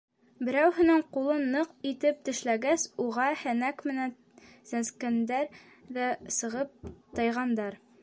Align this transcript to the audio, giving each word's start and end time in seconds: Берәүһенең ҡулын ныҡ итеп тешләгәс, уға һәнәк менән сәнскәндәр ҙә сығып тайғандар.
Берәүһенең 0.45 1.03
ҡулын 1.17 1.45
ныҡ 1.55 1.75
итеп 1.89 2.23
тешләгәс, 2.31 2.87
уға 3.05 3.27
һәнәк 3.43 3.87
менән 3.91 4.17
сәнскәндәр 4.73 5.65
ҙә 6.01 6.13
сығып 6.41 6.93
тайғандар. 7.21 7.83